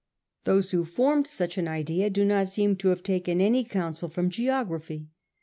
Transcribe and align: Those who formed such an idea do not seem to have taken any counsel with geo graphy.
Those 0.45 0.71
who 0.71 0.83
formed 0.83 1.27
such 1.27 1.59
an 1.59 1.67
idea 1.67 2.09
do 2.09 2.25
not 2.25 2.47
seem 2.47 2.75
to 2.77 2.87
have 2.87 3.03
taken 3.03 3.39
any 3.39 3.63
counsel 3.63 4.11
with 4.15 4.29
geo 4.31 4.65
graphy. 4.65 5.09